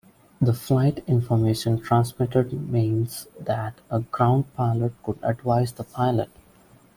The 0.41 0.53
flight 0.55 1.03
information 1.07 1.79
transmitted 1.79 2.51
meant 2.71 3.27
that 3.39 3.75
a 3.91 3.99
"ground 3.99 4.51
pilot" 4.55 4.93
could 5.03 5.19
advise 5.21 5.73
the 5.73 5.83
pilot. 5.83 6.31